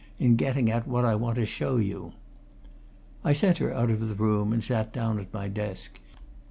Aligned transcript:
in 0.17 0.35
getting 0.35 0.71
at 0.71 0.87
what 0.87 1.05
I 1.05 1.13
want 1.13 1.35
to 1.35 1.45
show 1.45 1.77
you." 1.77 2.13
I 3.23 3.33
sent 3.33 3.59
her 3.59 3.71
out 3.71 3.91
of 3.91 4.07
the 4.09 4.15
room, 4.15 4.51
and 4.51 4.63
sat 4.63 4.91
down 4.91 5.19
at 5.19 5.31
my 5.31 5.47
desk. 5.47 5.99